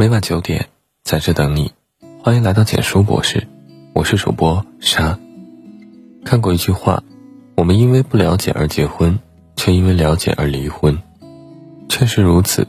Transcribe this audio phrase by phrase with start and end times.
[0.00, 0.68] 每晚九点，
[1.02, 1.72] 在这等你。
[2.22, 3.48] 欢迎来到简书博士，
[3.94, 5.18] 我是主播沙。
[6.24, 7.02] 看过一句话：
[7.56, 9.18] 我们因为不了解而结婚，
[9.56, 10.96] 却因为了解而离婚。
[11.88, 12.68] 确实如此，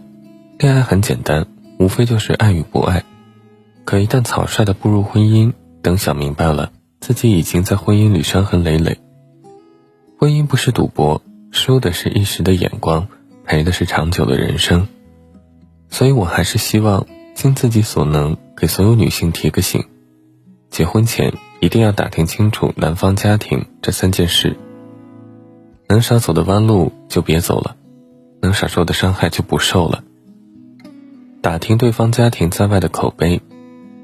[0.58, 1.46] 恋爱很简单，
[1.78, 3.04] 无非就是爱与不爱。
[3.86, 5.54] 可一旦草率的步入婚姻，
[5.84, 8.98] 等想明白了，自己已经在婚姻里伤痕累累。
[10.18, 11.22] 婚姻不是赌博，
[11.52, 13.08] 输的是一时的眼光，
[13.46, 14.88] 赔的是长久的人生。
[15.92, 17.06] 所以我还是希望。
[17.40, 19.86] 尽自己所能，给所有女性提个醒：
[20.70, 24.58] 结婚前一定要打听清楚男方家庭这三件事。
[25.88, 27.78] 能少走的弯路就别走了，
[28.42, 30.04] 能少受的伤害就不受了。
[31.42, 33.40] 打听对方家庭在外的口碑。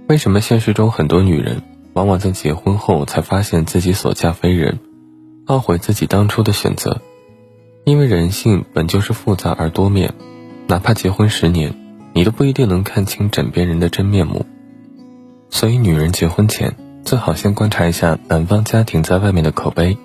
[0.07, 1.61] 为什么现实中很多女人
[1.91, 4.79] 往往在结婚后才发现自己所嫁非人，
[5.47, 7.01] 懊悔自己当初的选择？
[7.83, 10.13] 因为人性本就是复杂而多面，
[10.67, 11.84] 哪怕结婚十年。
[12.17, 14.45] 你都不一定能看清枕边人的真面目，
[15.49, 19.97] 所以女人结婚前最好先观察一下男方家庭在外面的口碑。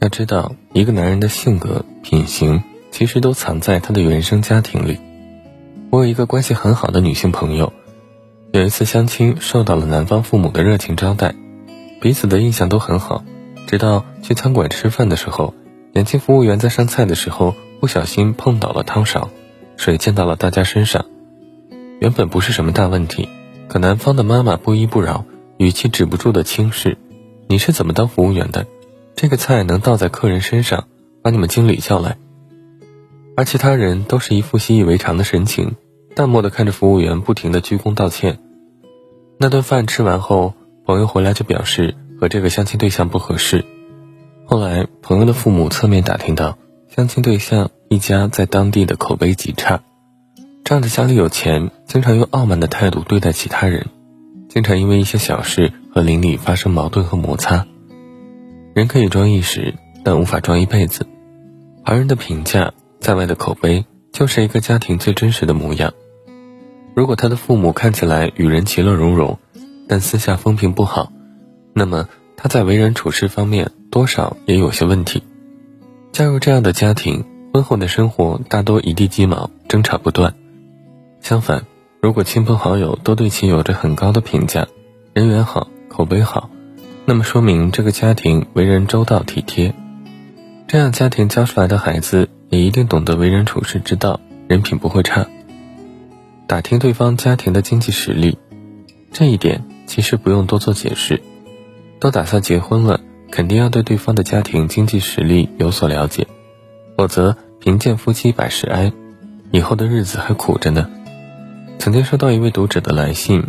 [0.00, 4.98] 要知道，一个男人的性格品行其实都藏在他的原生家庭里。
[5.90, 7.72] 我有一个关系很好的女性朋友，
[8.50, 11.36] 有一次相亲受到了男方父母的热情招待，
[12.00, 13.22] 彼此的印象都很好。
[13.68, 15.54] 直到去餐馆吃饭的时候，
[15.92, 19.30] 年轻服务员在上菜的时候不小心碰倒了汤勺，
[19.76, 21.06] 水溅到了大家身上。
[22.00, 23.28] 原本不是什么大问题，
[23.68, 25.26] 可男方的妈妈不依不饶，
[25.58, 26.96] 语气止不住的轻视
[27.46, 28.66] ：“你是怎么当服务员的？
[29.14, 30.88] 这个菜能倒在客人身上，
[31.20, 32.16] 把你们经理叫来。”
[33.36, 35.76] 而其他人都是一副习以为常的神情，
[36.14, 38.38] 淡漠的看着服务员不停的鞠躬道歉。
[39.36, 40.54] 那顿饭吃完后，
[40.86, 43.66] 朋友回来就表示和这个相亲对象不合适。
[44.46, 46.56] 后来朋友的父母侧面打听到，
[46.88, 49.82] 相亲对象一家在当地的口碑极差。
[50.70, 53.88] 仗着家里有钱，经常用傲慢的态度对待其他人，
[54.48, 57.66] 经常因为一些小事和邻里发生矛盾和摩擦。
[58.72, 59.74] 人可以装一时，
[60.04, 61.08] 但无法装一辈子。
[61.82, 65.92] 旁人的评价，在外的口碑，就是一个家庭最真实的模样。
[66.94, 69.40] 如果他的父母看起来与人其乐融融，
[69.88, 71.10] 但私下风评不好，
[71.74, 75.24] 那么他在为人处事方面多少也有些问题。
[76.12, 80.32] 加入这样的家庭，婚后的生活大多一地鸡毛，争吵不断。
[81.20, 81.66] 相反，
[82.00, 84.66] 如果亲朋好友都对其有着很高的评价，
[85.12, 86.50] 人缘好，口碑好，
[87.04, 89.74] 那么说明这个家庭为人周到体贴，
[90.66, 95.26] 这样家庭教出来的孩子也一定懂得为人处事之道，人品不会差。
[96.46, 98.38] 打听对方家庭的经济实力，
[99.12, 101.22] 这一点其实不用多做解释，
[102.00, 102.98] 都打算结婚了，
[103.30, 106.26] 肯定要对对方的家庭经济实力有所了解，
[106.96, 108.92] 否则贫贱夫妻百事哀，
[109.52, 110.90] 以后的日子还苦着呢。
[111.80, 113.42] 曾经收到一位读者的来信，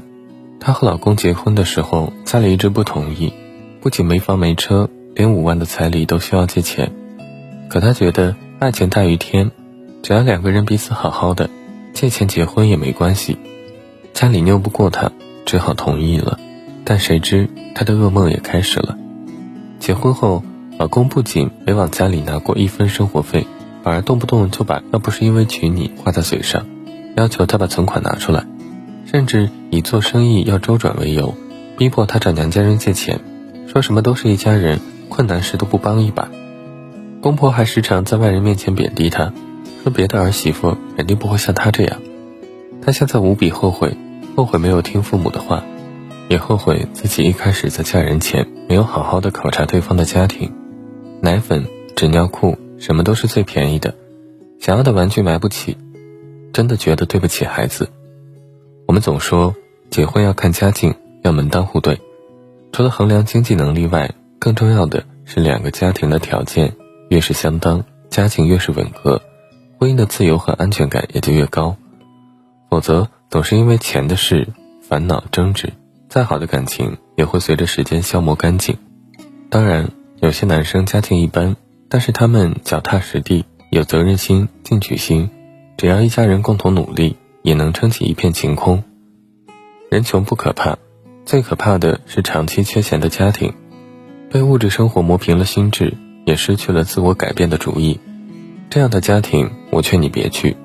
[0.58, 3.34] 她和老公结婚的时候，家里一直不同意，
[3.81, 6.94] 不仅没房没车，连五万的彩礼都需要借钱。
[7.69, 9.52] 可她觉得爱情大于天，
[10.02, 11.50] 只要两个人彼此好好的，
[11.92, 13.38] 借钱结婚也没关系。
[14.14, 15.12] 家里拗不过她，
[15.46, 16.40] 只好同意了。
[16.86, 18.98] 但谁知她的噩梦也开始了。
[19.78, 20.42] 结婚后，
[20.78, 23.46] 老公不仅没往家里拿过一分生活费，
[23.84, 26.66] 反而动不动就把“要不是因为娶你”挂在嘴上。
[27.16, 28.45] 要求他把存款拿出来，
[29.05, 31.33] 甚至以做生意要周转为由，
[31.77, 33.19] 逼迫他找娘家人借钱，
[33.67, 34.79] 说什么都是一家人，
[35.09, 36.29] 困难时都不帮一把。
[37.21, 39.31] 公婆还时常在外人面前贬低他，
[39.83, 42.01] 说别的儿媳妇肯定不会像他这样。
[42.81, 43.95] 他现在无比后悔，
[44.35, 45.63] 后悔没有听父母的话，
[46.29, 50.51] 也后悔自己一开始在嫁人前没有好好的考察对方的家庭。
[51.21, 53.94] 奶粉、纸尿裤什么都是最便宜的，
[54.59, 55.77] 想要的玩具买不起。
[56.53, 57.89] 真的觉得对不起孩子。
[58.88, 59.56] 我们总说
[59.89, 62.00] 结婚要看家境，要门当户对。
[62.72, 66.73] 除了衡量经济能力外，更重要的是两个家庭的条件
[67.09, 69.22] 越是相当，家境越是吻合，
[69.79, 71.75] 婚姻的自由和安全感也就越高。
[72.69, 74.48] 否则，总是因为钱的事
[74.81, 75.74] 烦恼争执，
[76.07, 78.77] 再好的感情也会随着时间消磨干净。
[79.50, 81.56] 当然，有些男生家境一般，
[81.89, 85.30] 但是他们脚踏实地，有责任心、进取心。
[85.77, 88.83] 只要一家人共同努力，也能撑起一片晴空。
[89.89, 90.77] 人穷不可怕，
[91.25, 93.53] 最可怕的是长期缺钱的家庭，
[94.29, 98.00] 被物质生活磨平了心智，也失去了自我改变的主意。
[98.69, 100.56] 这样的家庭，我劝你别去。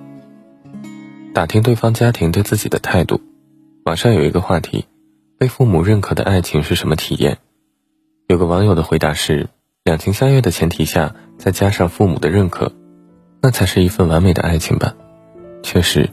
[1.34, 3.20] 打听对方家庭对自己的态度。
[3.84, 4.84] 网上有一个话题：
[5.38, 7.38] 被父母认可的爱情是什么体验？
[8.28, 9.48] 有个网友的回答是：
[9.84, 12.72] 两情相悦的前提下，再加上父母的认可，
[13.46, 14.96] 那才是一份完美的爱情吧。
[15.62, 16.10] 确实，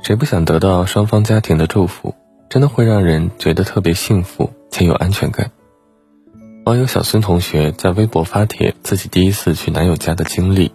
[0.00, 2.14] 谁不想得到双方家庭的祝福？
[2.48, 5.50] 真的会让人觉得特别幸福且有安全感。
[6.64, 10.70] 网友小孙同学在微博发帖自己第一次去男友家的经历。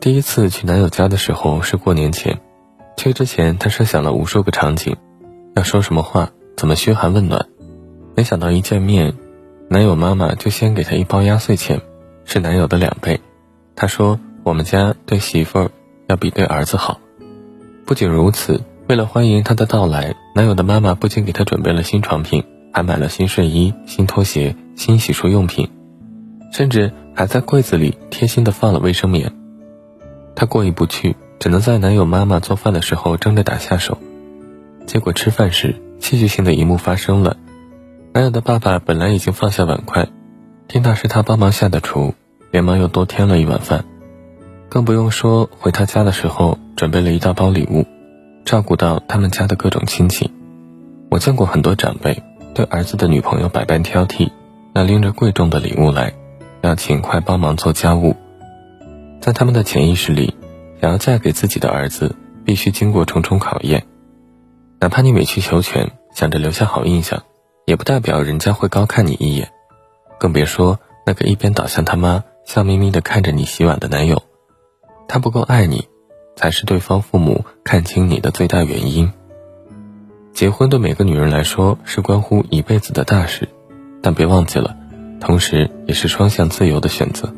[0.00, 2.40] 第一次去男友家的时候是过年前，
[2.96, 4.96] 去之前他设想了无数个场景，
[5.54, 7.44] 要说什么话，怎么嘘寒问暖。
[8.16, 9.12] 没想到一见面，
[9.68, 11.82] 男友妈妈就先给他一包压岁钱，
[12.24, 13.20] 是男友的两倍。
[13.76, 15.70] 他说：“我们家对媳妇儿
[16.08, 17.00] 要比对儿子好。”
[17.86, 18.62] 不仅如此。
[18.88, 22.42] 为了欢迎他的到来，男友的妈妈不仅给他准备了新床品，
[22.72, 25.68] 还买了新睡衣、新拖鞋、新洗漱用品，
[26.54, 29.30] 甚至还在柜子里贴心的放了卫生棉。
[30.34, 33.98] 他过意不去，只能在男友妈妈做饭的时候争着打下手。
[34.86, 37.36] 结果吃饭时，戏剧性的一幕发生了：
[38.14, 40.08] 男友的爸爸本来已经放下碗筷，
[40.66, 42.14] 听到是他帮忙下的厨，
[42.50, 43.84] 连忙又多添了一碗饭，
[44.68, 47.86] 更不用说回他家的时候准备了一大包礼物。
[48.44, 50.32] 照顾到他们家的各种亲戚，
[51.10, 52.22] 我见过很多长辈
[52.54, 54.30] 对儿子的女朋友百般挑剔，
[54.74, 56.14] 要拎着贵重的礼物来，
[56.62, 58.16] 要勤快帮忙做家务。
[59.20, 60.34] 在他们的潜意识里，
[60.80, 62.16] 想要嫁给自己的儿子，
[62.46, 63.84] 必须经过重重考验。
[64.80, 67.22] 哪怕你委曲求全，想着留下好印象，
[67.66, 69.50] 也不代表人家会高看你一眼。
[70.18, 74.22] 更别说那个一边倒向他妈，笑眯眯地看着你洗碗的男友，
[75.08, 75.88] 他不够爱你。
[76.38, 79.10] 才是对方父母看清你的最大原因。
[80.32, 83.48] 结婚对每个女人来说是关乎一辈子的大事，
[84.00, 84.76] 但别忘记了，
[85.18, 87.34] 同时也是双向自由的选择。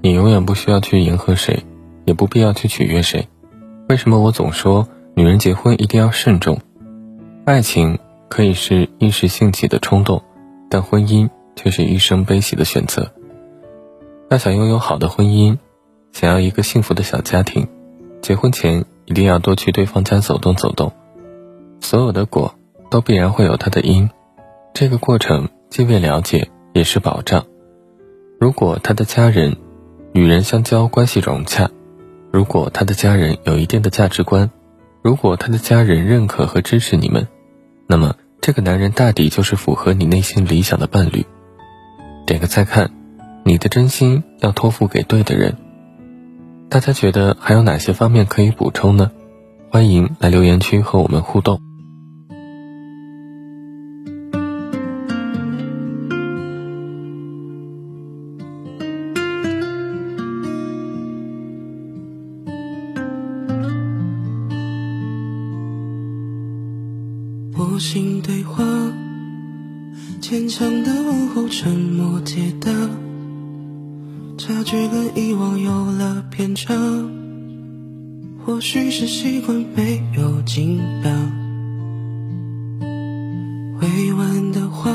[0.00, 1.64] 你永远不需要去迎合谁，
[2.04, 3.26] 也不必要去取悦谁。
[3.88, 4.86] 为什么我总说
[5.16, 6.60] 女人结婚一定要慎重？
[7.44, 7.98] 爱情
[8.28, 10.22] 可以是一时兴起的冲动，
[10.70, 13.10] 但婚姻却是一生悲喜的选择。
[14.30, 15.58] 要想拥有好的婚姻，
[16.12, 17.68] 想要一个幸福的小家庭。
[18.22, 20.92] 结婚前一定要多去对方家走动走动，
[21.80, 22.54] 所有的果
[22.90, 24.10] 都必然会有它的因，
[24.74, 27.46] 这个过程既为了解也是保障。
[28.38, 29.56] 如果他的家人
[30.12, 31.70] 与人相交关系融洽，
[32.30, 34.50] 如果他的家人有一定的价值观，
[35.02, 37.26] 如果他的家人认可和支持你们，
[37.86, 41.24] 那么这个男人大抵就是符合你内心理想的伴侣。
[42.26, 42.90] 点个再看，
[43.44, 45.56] 你的真心要托付给对的人。
[46.70, 49.10] 大家觉得还有哪些方面可以补充呢？
[49.70, 51.60] 欢迎来留言区和我们互动。
[67.58, 68.62] 无心对话，
[70.20, 72.70] 坚强的问候，沉默解答。
[74.40, 76.74] 差距跟以往有了偏差，
[78.42, 81.12] 或许是习惯没有惊讶。
[83.82, 84.90] 委婉的话，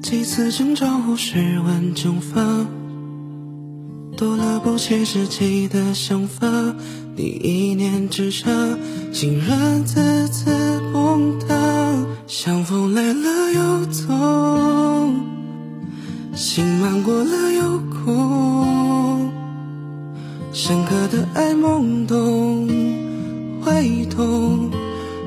[0.00, 2.40] 几次争吵后失温蒸发，
[4.16, 6.48] 多了不切实际的想法。
[7.14, 8.50] 你一念之差，
[9.12, 10.50] 竟然自此
[10.90, 11.54] 崩塌。
[12.26, 15.33] 相逢来了又走。
[16.36, 19.30] 心满过了又空，
[20.52, 22.66] 深刻的爱懵懂，
[23.62, 24.68] 会痛，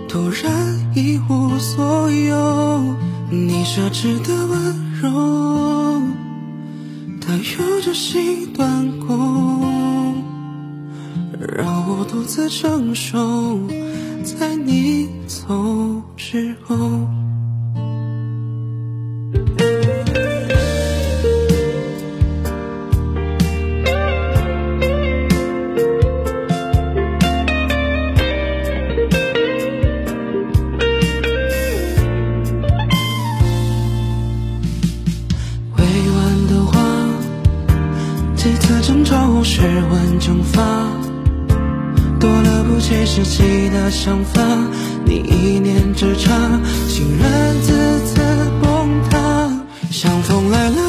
[0.09, 0.51] 突然
[0.93, 2.95] 一无所有。
[3.29, 6.01] 你奢侈的温柔，
[7.21, 10.21] 它有着心断空，
[11.57, 13.59] 让我独自承受，
[14.23, 16.75] 在你走之后。
[43.17, 44.39] 不切实际的想法。
[45.03, 46.31] 你一念之差，
[46.87, 47.73] 信任自
[48.05, 48.21] 此
[48.61, 49.49] 崩塌。
[49.89, 50.86] 相逢来了